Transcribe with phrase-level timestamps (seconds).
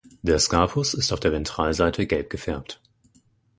[0.23, 2.81] Der Scapus ist auf der Ventralseite gelb gefärbt.